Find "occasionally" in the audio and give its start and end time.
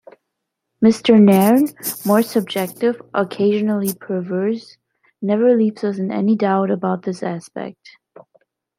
3.13-3.93